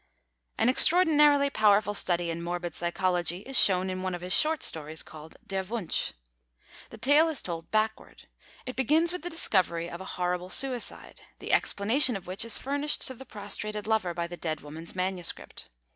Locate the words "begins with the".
8.75-9.29